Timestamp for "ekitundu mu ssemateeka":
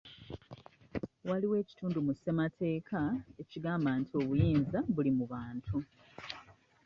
1.61-3.01